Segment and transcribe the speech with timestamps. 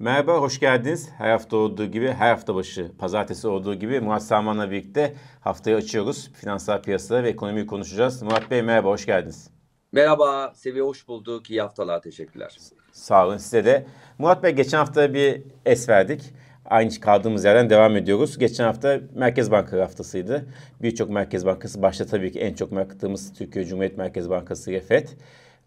[0.00, 1.08] Merhaba, hoş geldiniz.
[1.18, 6.32] Her hafta olduğu gibi, her hafta başı, pazartesi olduğu gibi Murat Salman'la birlikte haftayı açıyoruz.
[6.34, 8.22] Finansal piyasaları ve ekonomiyi konuşacağız.
[8.22, 9.50] Murat Bey merhaba, hoş geldiniz.
[9.92, 11.50] Merhaba, Seviye hoş bulduk.
[11.50, 12.56] İyi haftalar, teşekkürler.
[12.92, 13.86] Sağ olun size de.
[14.18, 16.22] Murat Bey geçen hafta bir es verdik.
[16.64, 18.38] Aynı kaldığımız yerden devam ediyoruz.
[18.38, 20.46] Geçen hafta Merkez Banka haftasıydı.
[20.82, 25.08] Birçok Merkez Bankası, başta tabii ki en çok baktığımız Türkiye Cumhuriyet Merkez Bankası ve FED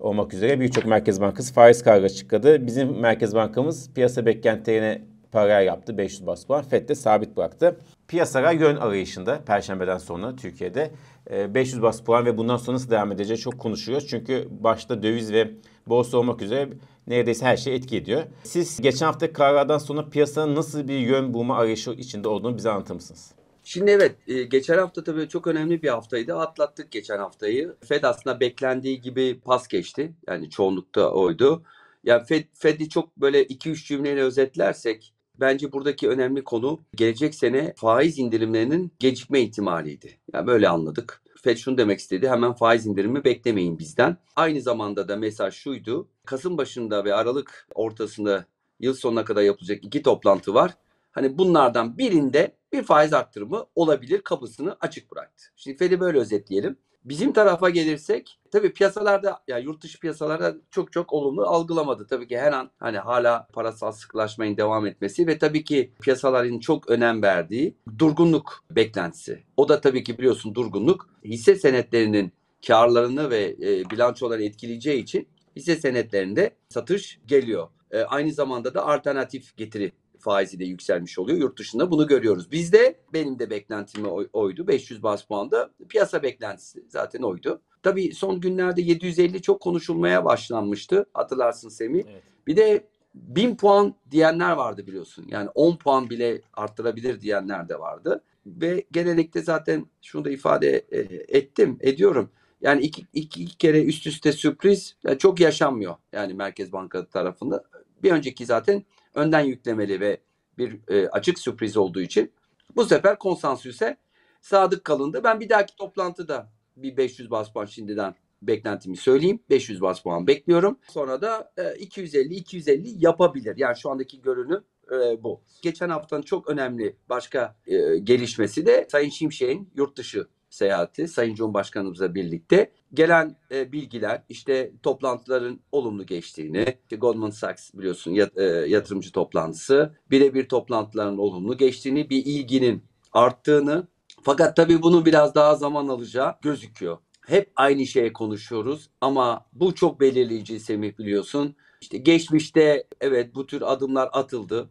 [0.02, 2.68] olmak üzere birçok Merkez Bankası faiz kararı açıkladı.
[2.68, 5.02] Bizim Merkez Bankamız piyasa beklentilerine
[5.32, 5.98] paralel yaptı.
[5.98, 6.64] 500 bas puan.
[6.64, 7.78] FED de sabit bıraktı.
[8.08, 10.92] Piyasalar yön arayışında Perşembeden sonra Türkiye'de
[11.32, 14.08] 500 e, bas puan ve bundan sonra nasıl devam edeceği çok konuşuyoruz.
[14.08, 15.52] Çünkü başta döviz ve
[15.88, 16.70] borsa olmak üzere
[17.08, 18.24] neredeyse her şey etki ediyor.
[18.44, 22.96] Siz geçen hafta karardan sonra piyasanın nasıl bir yön bulma arayışı içinde olduğunu bize anlatır
[22.96, 23.41] mısınız?
[23.64, 26.36] Şimdi evet e, geçen hafta tabii çok önemli bir haftaydı.
[26.36, 27.76] Atlattık geçen haftayı.
[27.86, 30.14] Fed aslında beklendiği gibi pas geçti.
[30.28, 31.64] Yani çoğunlukta oydu.
[32.04, 38.20] Yani Fed, Fed'i çok böyle 2-3 cümleyle özetlersek bence buradaki önemli konu gelecek sene faiz
[38.20, 40.20] indirimlerinin gecikme ihtimaliydi.
[40.34, 41.22] Yani böyle anladık.
[41.44, 42.30] Fed şunu demek istedi.
[42.30, 44.18] Hemen faiz indirimi beklemeyin bizden.
[44.36, 46.08] Aynı zamanda da mesaj şuydu.
[46.26, 48.46] Kasım başında ve Aralık ortasında
[48.80, 50.74] yıl sonuna kadar yapılacak iki toplantı var.
[51.12, 55.46] Hani bunlardan birinde bir faiz arttırımı olabilir kapısını açık bıraktı.
[55.56, 56.78] Şimdi Fed'i böyle özetleyelim.
[57.06, 62.08] Bizim tarafa gelirsek tabii piyasalarda yani yurt dışı piyasalarda çok çok olumlu algılamadı.
[62.08, 66.90] Tabii ki her an hani hala parasal sıkılaşmayın devam etmesi ve tabii ki piyasaların çok
[66.90, 69.44] önem verdiği durgunluk beklentisi.
[69.58, 72.34] O da tabii ki biliyorsun durgunluk hisse senetlerinin
[72.68, 77.68] karlarını ve e, bilançoları etkileyeceği için hisse senetlerinde satış geliyor.
[77.92, 81.38] E, aynı zamanda da alternatif getiri faizi de yükselmiş oluyor.
[81.38, 82.52] Yurt dışında bunu görüyoruz.
[82.52, 84.68] Bizde benim de beklentim oydu.
[84.68, 87.62] 500 bas puanda piyasa beklentisi zaten oydu.
[87.84, 91.06] Tabii son günlerde 750 çok konuşulmaya başlanmıştı.
[91.14, 92.04] Hatırlarsın Semih.
[92.08, 92.24] Evet.
[92.48, 95.26] Bir de 1000 puan diyenler vardı biliyorsun.
[95.28, 98.24] Yani 10 puan bile arttırabilir diyenler de vardı.
[98.46, 101.00] Ve genellikle zaten şunu da ifade e,
[101.38, 102.30] ettim, ediyorum.
[102.62, 105.96] Yani iki, iki, iki kere üst üste sürpriz yani çok yaşanmıyor.
[106.12, 107.64] Yani Merkez Bankası tarafında.
[108.04, 108.84] Bir önceki zaten
[109.16, 110.22] önden yüklemeli ve
[110.58, 112.32] bir e, açık sürpriz olduğu için
[112.76, 113.98] bu sefer konsensüse
[114.42, 115.22] sadık kalındı.
[115.24, 119.40] Ben bir dahaki toplantıda bir 500 bas puan şimdiden beklentimi söyleyeyim.
[119.50, 120.80] 500 bas puan bekliyorum.
[120.90, 123.54] Sonra da e, 250 250 yapabilir.
[123.58, 125.42] Yani şu andaki görünüm e, bu.
[125.62, 132.16] Geçen haftanın çok önemli başka e, gelişmesi de Sayın Şimşek'in yurt dışı seyahati Sayın Cumhurbaşkanımızla
[132.16, 139.12] birlikte gelen e, bilgiler işte toplantıların olumlu geçtiğini işte Goldman Sachs biliyorsun yat, e, yatırımcı
[139.12, 143.88] toplantısı birebir toplantıların olumlu geçtiğini bir ilginin arttığını
[144.24, 146.98] fakat tabii bunun biraz daha zaman alacağı gözüküyor.
[147.28, 151.56] Hep aynı şeye konuşuyoruz ama bu çok belirleyici Semih biliyorsun.
[151.82, 154.70] İşte geçmişte evet bu tür adımlar atıldı.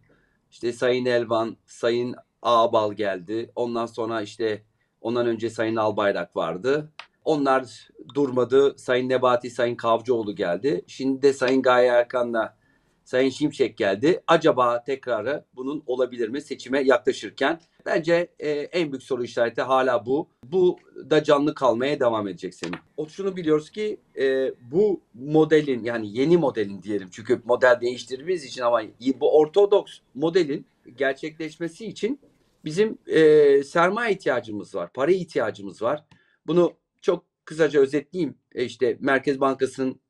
[0.51, 3.53] İşte Sayın Elvan, Sayın Ağbal geldi.
[3.57, 4.63] Ondan sonra işte
[5.01, 6.93] Ondan önce Sayın Albayrak vardı.
[7.25, 8.75] Onlar durmadı.
[8.79, 10.85] Sayın Nebati, Sayın Kavcıoğlu geldi.
[10.87, 12.57] Şimdi de Sayın Gaye Erkan'la
[13.05, 14.23] Sayın Şimşek geldi.
[14.27, 17.61] Acaba tekrarı bunun olabilir mi seçime yaklaşırken?
[17.87, 20.29] Bence e, en büyük soru işareti hala bu.
[20.45, 20.79] Bu
[21.11, 22.77] da canlı kalmaya devam edecek senin.
[22.97, 28.63] O şunu biliyoruz ki e, bu modelin yani yeni modelin diyelim çünkü model değiştirdiğimiz için
[28.63, 28.83] ama
[29.21, 30.67] bu ortodoks modelin
[30.97, 32.21] gerçekleşmesi için
[32.65, 36.05] bizim e, sermaye ihtiyacımız var, para ihtiyacımız var.
[36.47, 38.39] Bunu çok kısaca özetleyeyim.
[38.55, 40.01] E işte Merkez Bankası'nın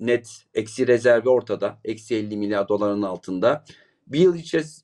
[0.00, 1.80] net eksi rezervi ortada.
[1.84, 3.64] Eksi 50 milyar doların altında.
[4.06, 4.36] Bir yıl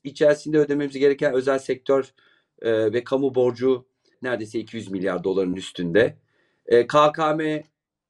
[0.03, 2.13] içerisinde ödememiz gereken özel sektör
[2.61, 3.85] e, ve kamu borcu
[4.21, 6.17] neredeyse 200 milyar doların üstünde.
[6.65, 7.41] E, KKM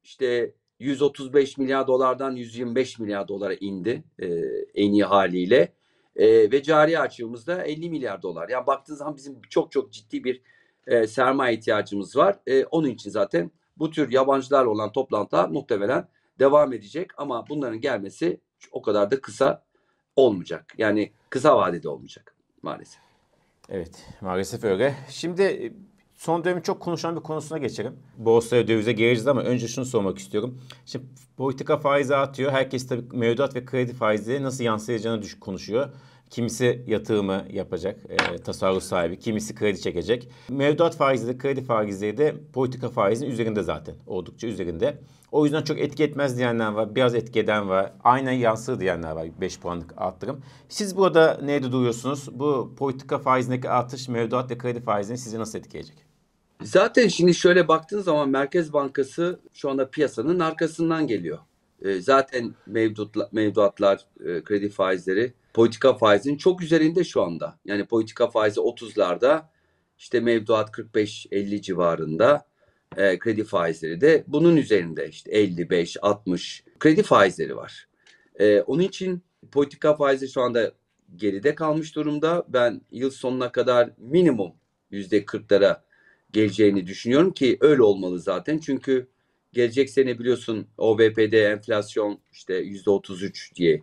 [0.03, 4.25] işte 135 milyar dolardan 125 milyar dolara indi e,
[4.75, 5.73] en iyi haliyle.
[6.15, 8.49] E, ve cari açığımız da 50 milyar dolar.
[8.49, 10.41] Yani baktığınız zaman bizim çok çok ciddi bir
[10.87, 12.39] e, sermaye ihtiyacımız var.
[12.47, 16.07] E, onun için zaten bu tür yabancılarla olan toplantılar muhtemelen
[16.39, 18.41] devam edecek ama bunların gelmesi
[18.71, 19.65] o kadar da kısa
[20.15, 20.73] olmayacak.
[20.77, 23.01] Yani kısa vadede olmayacak maalesef.
[23.69, 24.95] Evet maalesef öyle.
[25.09, 25.73] Şimdi
[26.25, 27.93] son dönemin çok konuşulan bir konusuna geçelim.
[28.17, 30.57] Borsaya dövize geleceğiz ama önce şunu sormak istiyorum.
[30.85, 31.05] Şimdi
[31.37, 32.51] politika faizi artıyor.
[32.51, 35.89] Herkes tabii mevduat ve kredi faizleri nasıl yansıyacağını düşük konuşuyor.
[36.29, 40.29] Kimisi yatırımı yapacak, e, tasarruf sahibi, kimisi kredi çekecek.
[40.49, 43.95] Mevduat faizleri, kredi faizleri de politika faizinin üzerinde zaten.
[44.07, 44.97] Oldukça üzerinde.
[45.31, 49.27] O yüzden çok etki etmez diyenler var, biraz etki eden var, aynen yansır diyenler var
[49.41, 50.41] 5 puanlık arttırım.
[50.69, 52.39] Siz burada neyde duruyorsunuz?
[52.39, 56.04] Bu politika faizindeki artış mevduat ve kredi faizini sizi nasıl etkileyecek?
[56.61, 61.37] Zaten şimdi şöyle baktığın zaman Merkez Bankası şu anda piyasanın arkasından geliyor.
[61.81, 67.59] E, zaten mevdutla, mevduatlar, e, kredi faizleri politika faizinin çok üzerinde şu anda.
[67.65, 69.43] Yani politika faizi 30'larda
[69.97, 72.45] işte mevduat 45-50 civarında
[72.97, 77.87] e, kredi faizleri de bunun üzerinde işte 55-60 kredi faizleri var.
[78.39, 80.71] E, onun için politika faizi şu anda
[81.15, 82.45] geride kalmış durumda.
[82.47, 84.51] Ben yıl sonuna kadar minimum
[84.91, 85.81] yüzde 40'lara
[86.31, 88.57] geleceğini düşünüyorum ki öyle olmalı zaten.
[88.57, 89.07] Çünkü
[89.53, 93.81] gelecek sene biliyorsun OBP'de enflasyon işte yüzde 33 diye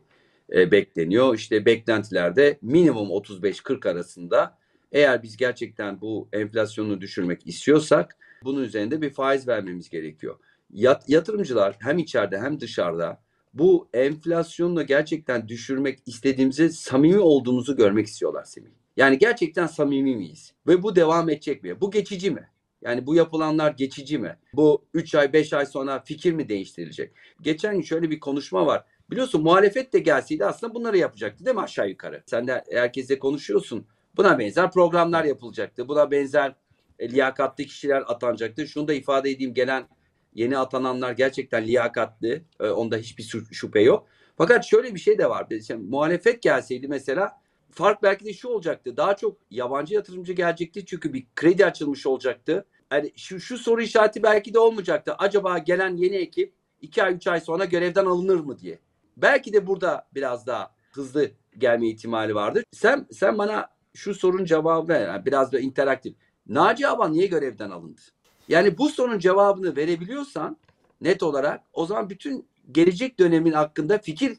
[0.53, 1.35] e, bekleniyor.
[1.35, 4.59] İşte beklentilerde minimum 35-40 arasında
[4.93, 10.39] eğer biz gerçekten bu enflasyonu düşürmek istiyorsak bunun üzerinde bir faiz vermemiz gerekiyor.
[10.71, 13.23] Yat, yatırımcılar hem içeride hem dışarıda
[13.55, 18.82] bu enflasyonu gerçekten düşürmek istediğimizi samimi olduğumuzu görmek istiyorlar Semih.
[18.97, 20.55] Yani gerçekten samimi miyiz?
[20.67, 21.81] Ve bu devam edecek mi?
[21.81, 22.49] Bu geçici mi?
[22.83, 24.39] Yani bu yapılanlar geçici mi?
[24.55, 27.13] Bu 3 ay 5 ay sonra fikir mi değiştirilecek?
[27.43, 28.85] Geçen gün şöyle bir konuşma var.
[29.11, 32.23] Biliyorsun muhalefet de gelseydi aslında bunları yapacaktı değil mi aşağı yukarı?
[32.27, 33.87] Sen de herkesle konuşuyorsun.
[34.17, 35.89] Buna benzer programlar yapılacaktı.
[35.89, 36.55] Buna benzer
[36.99, 38.67] e, liyakatlı kişiler atanacaktı.
[38.67, 39.89] Şunu da ifade edeyim gelen
[40.35, 42.43] yeni atananlar gerçekten liyakatlı.
[42.61, 44.07] E, onda hiçbir şüphe yok.
[44.37, 45.47] Fakat şöyle bir şey de var.
[45.51, 47.42] İşte, muhalefet gelseydi mesela
[47.73, 48.97] fark belki de şu olacaktı.
[48.97, 52.67] Daha çok yabancı yatırımcı gelecekti çünkü bir kredi açılmış olacaktı.
[52.93, 55.15] Yani şu, şu soru işareti belki de olmayacaktı.
[55.19, 58.79] Acaba gelen yeni ekip 2 ay 3 ay sonra görevden alınır mı diye.
[59.17, 62.65] Belki de burada biraz daha hızlı gelme ihtimali vardır.
[62.73, 65.07] Sen sen bana şu sorunun cevabı ver.
[65.07, 66.15] Yani biraz da interaktif.
[66.47, 68.01] Naci Aban niye görevden alındı?
[68.49, 70.57] Yani bu sorunun cevabını verebiliyorsan
[71.01, 74.39] net olarak o zaman bütün gelecek dönemin hakkında fikir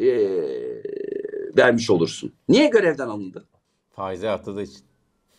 [0.00, 0.06] e,
[1.56, 2.32] vermiş olursun.
[2.48, 3.44] Niye görevden alındı?
[3.90, 4.82] Faizi arttığı için.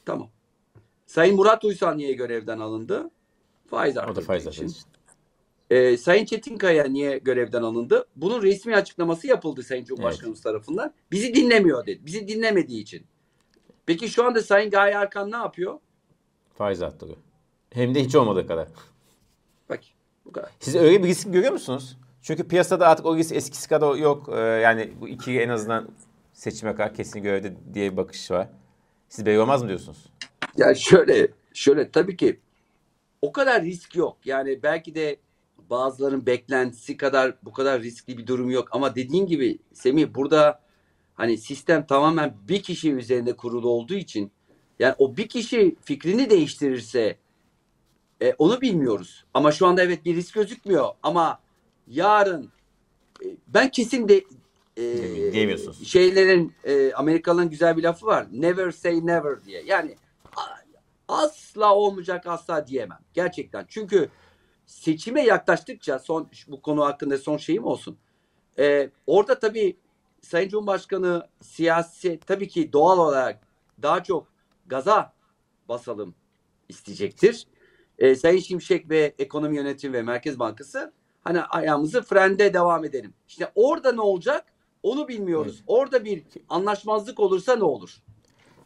[0.05, 0.29] Tamam.
[1.05, 3.09] Sayın Murat Uysal niye görevden alındı?
[3.67, 4.75] Faiz arttığı O da faiz için.
[5.69, 8.05] Ee, Sayın Çetinkaya niye görevden alındı?
[8.15, 10.93] Bunun resmi açıklaması yapıldı Sayın Cumhurbaşkanımız tarafından.
[11.11, 12.05] Bizi dinlemiyor dedi.
[12.05, 13.05] Bizi dinlemediği için.
[13.85, 15.79] Peki şu anda Sayın Gaye Erkan ne yapıyor?
[16.53, 17.17] Faiz arttırıyor.
[17.73, 18.67] Hem de hiç olmadığı kadar.
[19.69, 19.79] Bak
[20.25, 20.49] bu kadar.
[20.59, 21.97] Siz öyle bir risk görüyor musunuz?
[22.21, 24.29] Çünkü piyasada artık o risk eskisi kadar yok.
[24.33, 25.89] Ee, yani bu ikili en azından
[26.33, 28.47] seçime kadar kesin görevde diye bir bakış var.
[29.09, 30.05] Siz belli olmaz mı diyorsunuz?
[30.57, 32.39] Ya şöyle, şöyle tabii ki
[33.21, 34.17] o kadar risk yok.
[34.25, 35.17] Yani belki de
[35.69, 38.67] bazıların beklentisi kadar bu kadar riskli bir durum yok.
[38.71, 40.61] Ama dediğin gibi Semih burada
[41.13, 44.31] hani sistem tamamen bir kişi üzerinde kurulu olduğu için
[44.79, 47.17] yani o bir kişi fikrini değiştirirse
[48.21, 49.25] e, onu bilmiyoruz.
[49.33, 50.89] Ama şu anda evet bir risk gözükmüyor.
[51.03, 51.39] Ama
[51.89, 52.51] yarın
[53.23, 54.23] e, ben kesin de
[54.77, 55.87] e, Diyemiyorsunuz.
[55.87, 58.27] şeylerin e, Amerikalıların güzel bir lafı var.
[58.31, 59.63] Never say never diye.
[59.65, 59.95] Yani
[61.07, 62.99] asla olmayacak asla diyemem.
[63.13, 63.65] Gerçekten.
[63.69, 64.09] Çünkü
[64.65, 67.97] seçime yaklaştıkça son bu konu hakkında son şeyim olsun.
[68.59, 69.77] E, orada tabii
[70.21, 73.39] Sayın Cumhurbaşkanı siyasi tabii ki doğal olarak
[73.81, 74.27] daha çok
[74.65, 75.13] gaza
[75.69, 76.15] basalım
[76.69, 77.47] isteyecektir.
[77.99, 83.13] E, Sayın Şimşek ve Ekonomi Yönetimi ve Merkez Bankası hani ayağımızı frende devam edelim.
[83.27, 84.45] İşte orada ne olacak?
[84.83, 85.55] Onu bilmiyoruz.
[85.55, 85.63] Evet.
[85.67, 87.97] Orada bir anlaşmazlık olursa ne olur?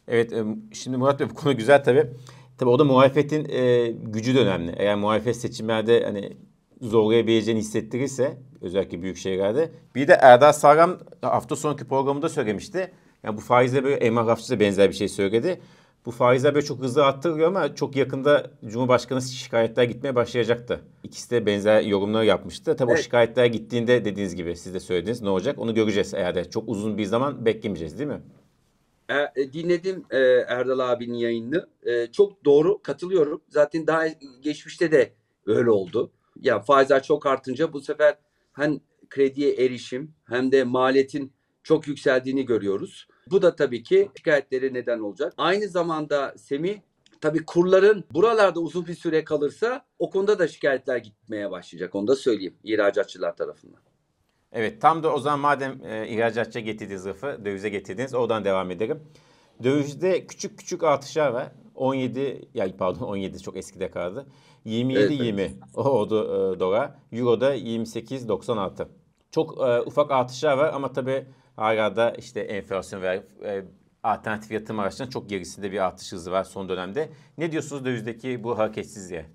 [0.08, 0.44] Evet e,
[0.74, 2.10] şimdi Murat Bey bu konu güzel tabii.
[2.58, 4.74] Tabii o da muhalefetin e, gücü de önemli.
[4.78, 6.38] Eğer muhalefet seçimlerde hani
[6.82, 9.72] zorlayabileceğini hissettirirse özellikle büyük şehirlerde.
[9.96, 12.92] Bir de Erdal Sağlam hafta sonraki programında söylemişti.
[13.24, 15.62] Yani bu faizle böyle Emrah Rafçı da benzer bir şey söyledi.
[16.06, 20.80] Bu faizler böyle çok hızlı arttırıyor ama çok yakında Cumhurbaşkanı şikayetler gitmeye başlayacaktı.
[21.04, 22.76] İkisi de benzer yorumlar yapmıştı.
[22.76, 23.00] Tabii Evet.
[23.00, 26.70] o şikayetler gittiğinde dediğiniz gibi siz de söylediniz ne olacak onu göreceğiz eğer de çok
[26.70, 28.22] uzun bir zaman beklemeyeceğiz değil mi?
[29.10, 30.18] E, e, dinledim e,
[30.48, 31.68] Erdal abinin yayınını.
[31.84, 33.42] E, çok doğru katılıyorum.
[33.50, 34.08] Zaten daha
[34.42, 35.14] geçmişte de
[35.46, 36.12] öyle oldu.
[36.42, 38.16] Ya faizler çok artınca bu sefer
[38.54, 38.80] hem
[39.10, 41.32] krediye erişim hem de maliyetin
[41.64, 43.08] çok yükseldiğini görüyoruz.
[43.32, 45.34] Bu da tabii ki şikayetlere neden olacak.
[45.38, 46.80] Aynı zamanda Semih
[47.22, 51.96] tabii kurların buralarda uzun bir süre kalırsa o konuda da şikayetler gitmeye başlayacak.
[51.96, 53.80] Onu da söyleyeyim ihracatçılar tarafından.
[54.52, 59.00] Evet tam da o zaman madem e, ihracatçıya getirdiğiniz lafı dövize getirdiniz oradan devam edelim.
[59.64, 61.52] Dövizde küçük küçük artışlar var.
[61.76, 64.26] 17 ya pardon 17 çok eskide kaldı.
[64.66, 65.26] 27 Evet, evet.
[65.26, 66.24] 20 o oldu
[66.56, 66.92] e, dolar.
[67.12, 68.88] Euro'da 28 96.
[69.32, 73.64] Çok e, ufak artışlar var ama tabii hala da işte enflasyon ve e,
[74.04, 77.10] alternatif yatırım araçlarının çok gerisinde bir artış hızı var son dönemde.
[77.38, 79.26] Ne diyorsunuz dövizdeki bu hareketsizliğe?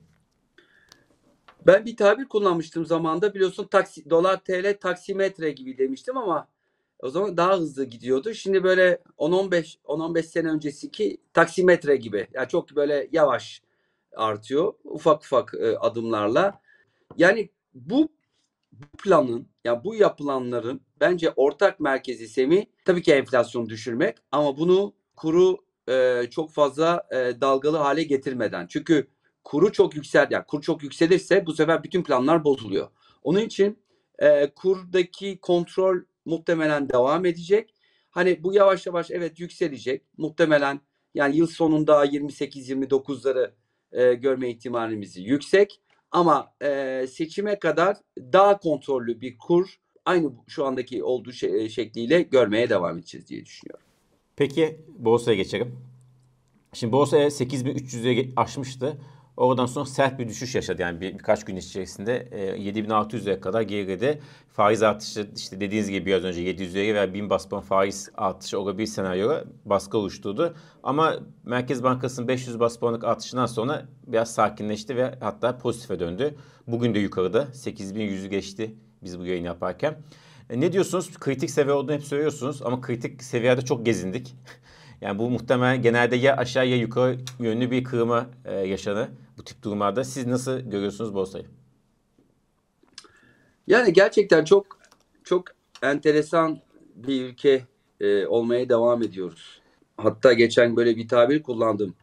[1.66, 6.48] Ben bir tabir kullanmıştım zamanda biliyorsun taksi, dolar TL taksimetre gibi demiştim ama
[6.98, 8.34] o zaman daha hızlı gidiyordu.
[8.34, 12.28] Şimdi böyle 10-15 10-15 sene öncesiki taksimetre gibi.
[12.32, 13.62] Yani çok böyle yavaş
[14.16, 14.75] artıyor.
[14.84, 16.60] Ufak ufak e, adımlarla.
[17.16, 18.08] Yani bu
[18.72, 24.94] bu planın ya bu yapılanların bence ortak merkezi semi tabii ki enflasyonu düşürmek ama bunu
[25.16, 28.66] kuru e, çok fazla e, dalgalı hale getirmeden.
[28.66, 29.08] Çünkü
[29.44, 32.88] kuru çok yüksel, yani kur çok yükselirse bu sefer bütün planlar bozuluyor.
[33.22, 33.78] Onun için
[34.18, 37.74] e, kurdaki kontrol muhtemelen devam edecek.
[38.10, 40.02] Hani bu yavaş yavaş evet yükselecek.
[40.16, 40.80] Muhtemelen
[41.14, 43.52] yani yıl sonunda 28-29'ları
[43.92, 45.80] e, görme ihtimalimiz yüksek.
[46.10, 52.70] Ama e, seçime kadar daha kontrollü bir kur aynı şu andaki olduğu şey, şekliyle görmeye
[52.70, 53.84] devam edeceğiz diye düşünüyorum.
[54.36, 55.76] Peki borsaya geçelim.
[56.72, 58.98] Şimdi borsaya 8300'e aşmıştı.
[59.36, 60.82] Oradan sonra sert bir düşüş yaşadı.
[60.82, 64.22] Yani bir, birkaç gün içerisinde e, 7600'e kadar geriledi.
[64.48, 68.86] Faiz artışı işte dediğiniz gibi biraz önce 700'e veya 1000 bas puan faiz artışı olabilir
[68.86, 70.54] senaryoya baskı oluşturdu.
[70.82, 76.34] Ama Merkez Bankası'nın 500 bas puanlık artışından sonra biraz sakinleşti ve hatta pozitife döndü.
[76.66, 79.98] Bugün de yukarıda 8100'ü geçti biz bu yayını yaparken.
[80.50, 81.18] E, ne diyorsunuz?
[81.18, 84.34] Kritik seviye olduğunu hep söylüyorsunuz ama kritik seviyede çok gezindik.
[85.00, 89.62] Yani bu muhtemelen genelde ya aşağı ya yukarı yönlü bir kırılma e, yaşanır bu tip
[89.62, 90.04] durumlarda.
[90.04, 91.44] Siz nasıl görüyorsunuz borsayı?
[93.66, 94.78] Yani gerçekten çok
[95.24, 95.44] çok
[95.82, 96.58] enteresan
[96.94, 97.62] bir ülke
[98.00, 99.60] e, olmaya devam ediyoruz.
[99.96, 101.94] Hatta geçen böyle bir tabir kullandım.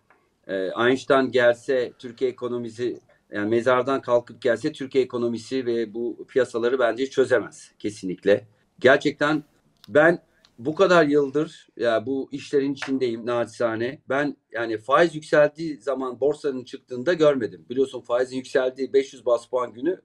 [0.47, 2.99] E, Einstein gelse Türkiye ekonomisi
[3.32, 8.48] yani mezardan kalkıp gelse Türkiye ekonomisi ve bu piyasaları bence çözemez kesinlikle.
[8.79, 9.44] Gerçekten
[9.89, 10.22] ben
[10.60, 14.01] bu kadar yıldır ya bu işlerin içindeyim naçizane.
[14.10, 17.65] Ben yani faiz yükseldiği zaman borsanın çıktığında görmedim.
[17.70, 20.01] Biliyorsun faizin yükseldiği 500 bas puan günü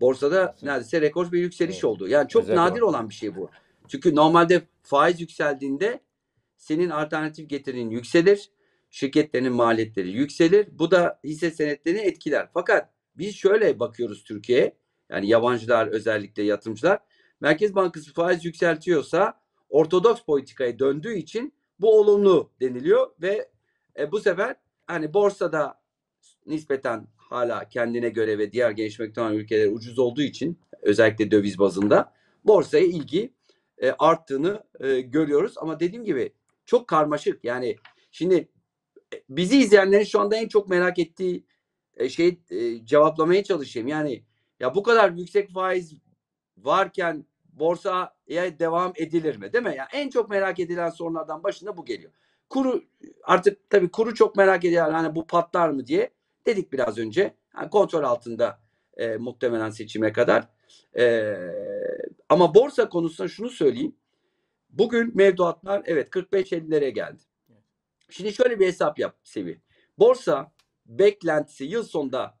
[0.00, 1.84] borsada neredeyse rekor bir yükseliş evet.
[1.84, 2.08] oldu.
[2.08, 2.86] Yani çok Özel nadir var.
[2.86, 3.50] olan bir şey bu.
[3.88, 6.00] Çünkü normalde faiz yükseldiğinde
[6.56, 8.50] senin alternatif getirin yükselir.
[8.94, 10.68] Şirketlerin maliyetleri yükselir.
[10.72, 12.48] Bu da hisse senetlerini etkiler.
[12.54, 14.76] Fakat biz şöyle bakıyoruz Türkiye'ye.
[15.10, 16.98] Yani yabancılar özellikle yatırımcılar.
[17.40, 23.48] Merkez Bankası faiz yükseltiyorsa ortodoks politikaya döndüğü için bu olumlu deniliyor ve
[23.98, 25.80] e, bu sefer hani borsada
[26.46, 32.12] nispeten hala kendine göre ve diğer gelişmekte olan ülkeler ucuz olduğu için özellikle döviz bazında
[32.44, 33.34] borsaya ilgi
[33.78, 35.54] e, arttığını e, görüyoruz.
[35.56, 36.32] Ama dediğim gibi
[36.66, 37.44] çok karmaşık.
[37.44, 37.76] Yani
[38.10, 38.48] şimdi
[39.28, 41.46] bizi izleyenlerin şu anda en çok merak ettiği
[41.96, 43.88] e, şey e, cevaplamaya çalışayım.
[43.88, 44.24] Yani
[44.60, 45.94] ya bu kadar yüksek faiz
[46.56, 49.52] varken borsaya devam edilir mi?
[49.52, 49.74] Değil mi?
[49.76, 52.12] Yani en çok merak edilen sorunlardan başında bu geliyor.
[52.50, 52.84] Kuru
[53.22, 54.92] artık tabii kuru çok merak ediyor.
[54.92, 56.10] Hani bu patlar mı diye
[56.46, 57.34] dedik biraz önce.
[57.56, 58.60] Yani kontrol altında
[58.96, 60.48] e, muhtemelen seçime kadar.
[60.98, 61.36] E,
[62.28, 63.96] ama borsa konusunda şunu söyleyeyim.
[64.70, 67.22] Bugün mevduatlar evet 45-50'lere geldi.
[68.10, 69.60] Şimdi şöyle bir hesap yap Sevi.
[69.98, 70.52] Borsa
[70.86, 72.38] beklentisi yıl sonunda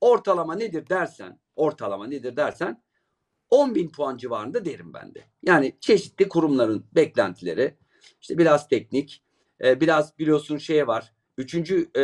[0.00, 2.82] ortalama nedir dersen, ortalama nedir dersen
[3.50, 5.24] 10 bin puan civarında derim ben de.
[5.42, 7.74] Yani çeşitli kurumların beklentileri,
[8.20, 9.22] işte biraz teknik,
[9.64, 11.12] e, biraz biliyorsun şey var.
[11.38, 12.00] Üçüncü e,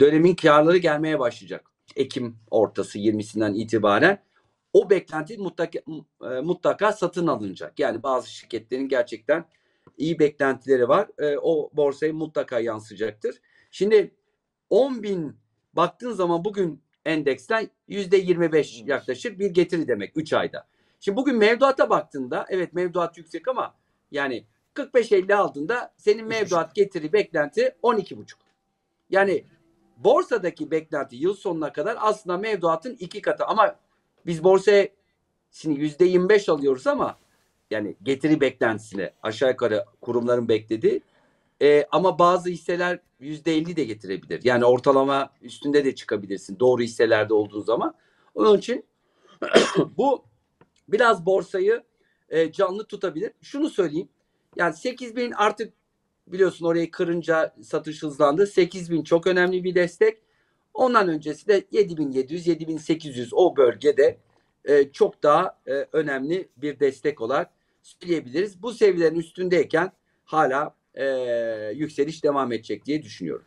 [0.00, 1.70] dönemin karları gelmeye başlayacak.
[1.96, 4.22] Ekim ortası 20'sinden itibaren
[4.72, 5.78] o beklenti mutlaka,
[6.22, 7.78] e, mutlaka satın alınacak.
[7.78, 9.44] Yani bazı şirketlerin gerçekten
[10.00, 11.08] iyi beklentileri var.
[11.42, 13.40] o borsaya mutlaka yansıyacaktır.
[13.70, 14.14] Şimdi
[14.70, 15.36] 10 bin
[15.72, 20.66] baktığın zaman bugün endeksten yüzde 25 yaklaşık bir getiri demek 3 ayda.
[21.00, 23.74] Şimdi bugün mevduata baktığında evet mevduat yüksek ama
[24.10, 28.34] yani 45-50 aldığında senin mevduat getiri beklenti 12,5.
[29.10, 29.44] Yani
[29.96, 33.76] borsadaki beklenti yıl sonuna kadar aslında mevduatın iki katı ama
[34.26, 34.88] biz borsaya
[35.50, 37.18] şimdi yüzde 25 alıyoruz ama
[37.70, 41.02] yani getiri beklentisine aşağı yukarı kurumların beklediği
[41.62, 44.40] e, ama bazı hisseler yüzde elli de getirebilir.
[44.44, 47.94] Yani ortalama üstünde de çıkabilirsin doğru hisselerde olduğun zaman.
[48.34, 48.84] Onun için
[49.96, 50.24] bu
[50.88, 51.82] biraz borsayı
[52.28, 53.32] e, canlı tutabilir.
[53.42, 54.08] Şunu söyleyeyim.
[54.56, 55.72] Yani 8 bin artık
[56.26, 58.46] biliyorsun orayı kırınca satış hızlandı.
[58.46, 60.18] 8 bin çok önemli bir destek.
[60.74, 64.18] Ondan öncesi de 7700 7800 o bölgede
[64.64, 67.50] e, çok daha e, önemli bir destek olarak
[67.82, 68.62] söyleyebiliriz.
[68.62, 69.92] Bu seviyelerin üstündeyken
[70.24, 71.04] hala e,
[71.74, 73.44] yükseliş devam edecek diye düşünüyorum.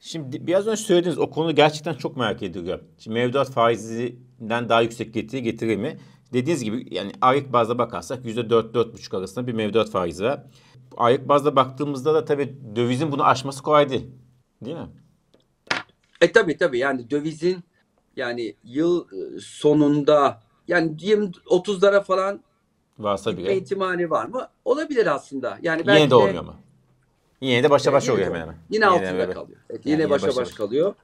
[0.00, 2.80] Şimdi biraz önce söylediğiniz o konu gerçekten çok merak ediliyor.
[2.98, 5.98] Şimdi mevduat faizinden daha yüksek getiri getirir mi?
[6.32, 10.42] Dediğiniz gibi yani aylık bazda bakarsak %4-4,5 arasında bir mevduat faizi var.
[10.96, 14.06] Aylık bazda baktığımızda da tabii dövizin bunu aşması kolay değil.
[14.64, 14.88] Değil mi?
[16.20, 17.64] E tabii tabii yani dövizin
[18.16, 22.40] yani yıl e, sonunda yani 20-30'lara falan
[22.98, 24.48] varsa bile ihtimali var mı?
[24.64, 25.58] Olabilir aslında.
[25.62, 26.54] Yani belki Yine de olmuyor mu?
[27.40, 28.56] Yine de başa başa oluyor hemen hemen.
[28.70, 29.58] Yine, yine altında kalıyor.
[29.70, 30.94] Evet, yine, yine başa baş kalıyor.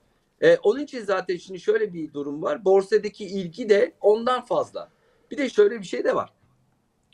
[0.41, 2.65] Ee, onun için zaten şimdi şöyle bir durum var.
[2.65, 4.89] Borsadaki ilgi de ondan fazla.
[5.31, 6.33] Bir de şöyle bir şey de var.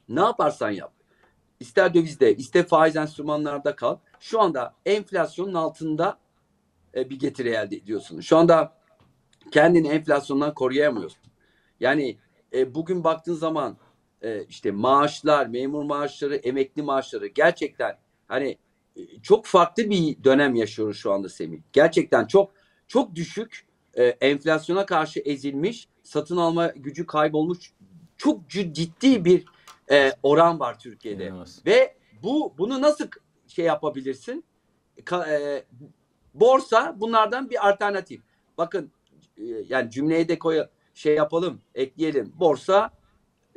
[0.09, 0.93] Ne yaparsan yap.
[1.61, 3.97] İster dövizde, ister faiz enstrümanlarda kal.
[4.21, 6.19] Şu anda enflasyonun altında
[6.95, 8.21] e, bir getiri elde ediyorsun.
[8.21, 8.73] Şu anda
[9.51, 11.21] kendini enflasyondan koruyamıyorsun.
[11.81, 12.19] Yani
[12.53, 13.77] e, bugün baktığın zaman
[14.23, 17.99] e, işte maaşlar, memur maaşları, emekli maaşları gerçekten
[18.29, 18.59] hani
[18.97, 21.61] e, çok farklı bir dönem yaşıyoruz şu anda Semih.
[21.73, 22.51] Gerçekten çok
[22.89, 27.73] çok düşük e, enflasyona karşı ezilmiş, satın alma gücü kaybolmuş
[28.17, 29.45] çok ciddi bir
[29.91, 31.25] e, oran var Türkiye'de.
[31.25, 31.67] İnanılmaz.
[31.67, 33.09] Ve bu bunu nasıl
[33.49, 34.45] şey yapabilirsin?
[35.05, 35.65] Ka, e,
[36.35, 38.21] borsa bunlardan bir alternatif.
[38.59, 38.91] Bakın
[39.37, 42.33] e, yani cümleye de koy şey yapalım, ekleyelim.
[42.41, 42.91] Borsa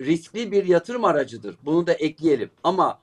[0.06, 1.56] riskli bir yatırım aracıdır.
[1.66, 2.50] Bunu da ekleyelim.
[2.64, 3.00] Ama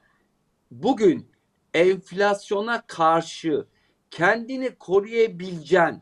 [0.71, 1.27] bugün
[1.75, 3.67] enflasyona karşı
[4.11, 5.99] kendini koruyabileceğin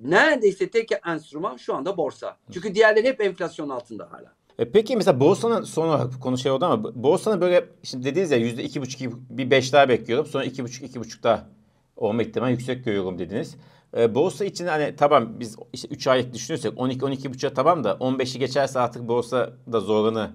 [0.00, 2.36] neredeyse tek enstrüman şu anda borsa.
[2.52, 4.38] Çünkü diğerleri hep enflasyon altında hala.
[4.58, 8.80] E peki mesela borsanın son şey oldu ama borsanın böyle şimdi dediğiniz ya yüzde iki
[8.80, 9.00] buçuk
[9.30, 10.26] bir beş daha bekliyordum.
[10.26, 11.48] Sonra iki buçuk iki buçuk daha
[11.96, 13.56] olma ihtimali yüksek görüyorum dediniz.
[13.96, 17.90] E, borsa için hani tamam biz işte 3 aylık düşünüyorsak 12 12 buçuk tamam da
[17.90, 20.30] 15'i geçerse artık borsa da zorlanır.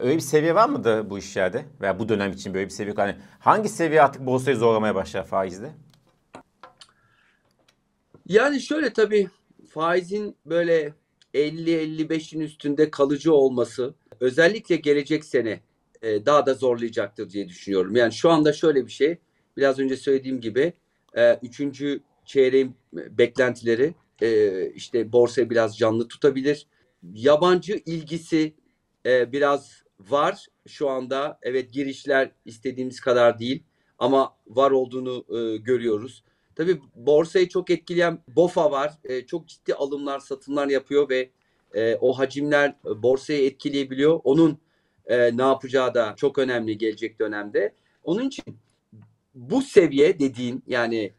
[0.00, 1.64] Öyle bir seviye var mıdır bu işlerde?
[1.80, 5.70] Veya bu dönem için böyle bir seviye hani hangi seviye artık borsayı zorlamaya başlar faizde?
[8.26, 9.28] Yani şöyle tabii
[9.68, 10.94] faizin böyle
[11.34, 15.60] 50-55'in üstünde kalıcı olması özellikle gelecek sene
[16.02, 17.96] e, daha da zorlayacaktır diye düşünüyorum.
[17.96, 19.18] Yani şu anda şöyle bir şey
[19.56, 20.72] biraz önce söylediğim gibi
[21.16, 26.66] e, üçüncü çeyreğin beklentileri e, işte borsayı biraz canlı tutabilir.
[27.14, 28.54] Yabancı ilgisi
[29.06, 31.38] e, biraz var şu anda.
[31.42, 33.62] Evet girişler istediğimiz kadar değil
[33.98, 36.24] ama var olduğunu e, görüyoruz.
[36.54, 38.92] Tabii borsayı çok etkileyen BOFA var.
[39.04, 41.30] E, çok ciddi alımlar, satımlar yapıyor ve
[41.74, 44.20] e, o hacimler borsayı etkileyebiliyor.
[44.24, 44.58] Onun
[45.06, 47.74] e, ne yapacağı da çok önemli gelecek dönemde.
[48.04, 48.44] Onun için
[49.34, 51.12] bu seviye dediğin yani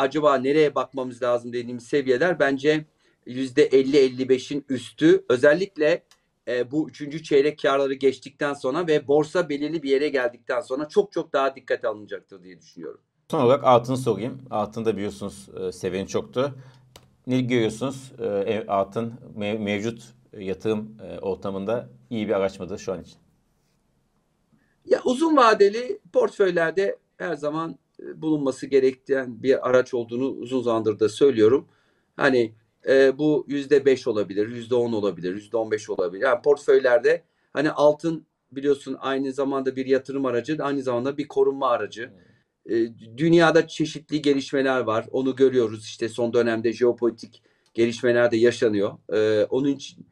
[0.00, 2.84] acaba nereye bakmamız lazım dediğimiz seviyeler bence
[3.26, 5.24] yüzde 50-55'in üstü.
[5.28, 6.02] Özellikle
[6.48, 11.12] e, bu üçüncü çeyrek karları geçtikten sonra ve borsa belirli bir yere geldikten sonra çok
[11.12, 13.00] çok daha dikkat alınacaktır diye düşünüyorum.
[13.30, 14.38] Son olarak altını sorayım.
[14.50, 16.54] Altında biliyorsunuz e, seviyeni çoktu.
[17.26, 18.12] Ne görüyorsunuz?
[18.20, 20.02] E, altın mev- mevcut
[20.38, 23.18] yatırım e, ortamında iyi bir araç mıdır şu an için?
[24.84, 27.78] Ya uzun vadeli portföylerde her zaman
[28.14, 31.68] bulunması gereken bir araç olduğunu uzun zamandır da söylüyorum.
[32.16, 32.54] Hani
[32.88, 36.22] e, bu yüzde beş olabilir, yüzde on olabilir, yüzde on beş olabilir.
[36.22, 42.10] Yani portföylerde hani altın biliyorsun aynı zamanda bir yatırım aracı, aynı zamanda bir korunma aracı.
[42.70, 42.74] E,
[43.16, 45.06] dünyada çeşitli gelişmeler var.
[45.10, 45.84] Onu görüyoruz.
[45.84, 47.42] İşte son dönemde jeopolitik
[47.74, 48.92] gelişmeler de yaşanıyor.
[49.12, 50.06] E, onun için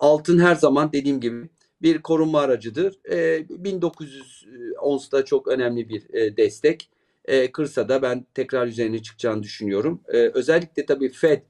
[0.00, 1.48] altın her zaman dediğim gibi
[1.82, 2.98] bir korunma aracıdır.
[3.10, 4.46] E, 1900
[4.80, 6.90] onsda çok önemli bir e, destek.
[7.24, 10.00] E, kırsa da ben tekrar üzerine çıkacağını düşünüyorum.
[10.08, 11.42] E, özellikle tabii Fed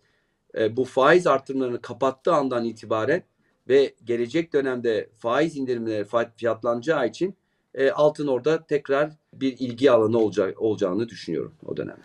[0.58, 3.22] e, bu faiz artırımlarını kapattığı andan itibaren
[3.68, 6.06] ve gelecek dönemde faiz indirimleri
[6.36, 7.36] fiyatlanacağı için
[7.74, 12.02] e, altın orada tekrar bir ilgi alanı olacak, olacağını düşünüyorum o dönemde.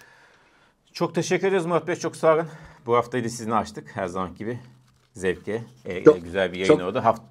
[0.93, 1.95] Çok teşekkür ederiz Murat Bey.
[1.95, 2.47] Çok sağ olun.
[2.85, 4.59] Bu haftayı da sizinle açtık her zaman gibi.
[5.13, 5.63] Zevke.
[5.85, 6.99] E, çok, güzel bir yayın çok, oldu.
[7.03, 7.21] Haft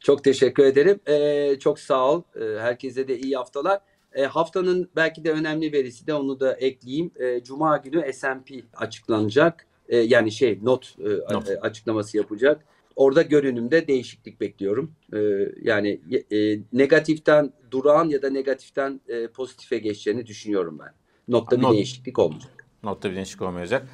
[0.00, 1.00] çok teşekkür ederim.
[1.06, 2.22] E, çok sağ ol.
[2.40, 3.80] E, herkese de iyi haftalar.
[4.16, 7.10] E, haftanın belki de önemli verisi de onu da ekleyeyim.
[7.16, 9.66] E, Cuma günü S&P açıklanacak.
[9.88, 11.50] E, yani şey not, e, not.
[11.50, 12.64] E, açıklaması yapacak.
[12.96, 14.92] Orada görünümde değişiklik bekliyorum.
[15.12, 15.18] E,
[15.62, 16.00] yani
[16.32, 20.92] e, negatiften durağan ya da negatiften e, pozitife geçeceğini düşünüyorum ben.
[21.28, 21.74] Notta bir Not.
[21.74, 22.66] değişiklik olmayacak.
[22.82, 23.88] Notta bir değişiklik olmayacak.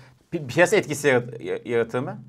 [0.48, 1.22] Piyasa etkisi
[1.64, 2.24] yaratır mı?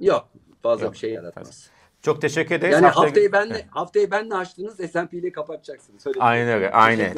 [0.00, 0.28] Yok.
[0.62, 0.92] Fazla Yok.
[0.92, 1.70] bir şey yaratmaz.
[2.06, 2.74] Çok teşekkür ederiz.
[2.74, 6.06] Yani haftayı, haftayı benle haftayı benle açtınız S&P ile kapatacaksınız.
[6.06, 6.70] Öyle Aynen öyle.
[6.70, 7.16] Aynen.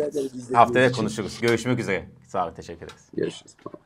[0.53, 1.40] Haftaya konuşuruz.
[1.40, 2.09] Görüşmek üzere.
[2.27, 2.55] Sağ olun.
[2.55, 3.09] Teşekkür ederiz.
[3.16, 3.53] Görüşürüz.
[3.64, 3.81] Tamam.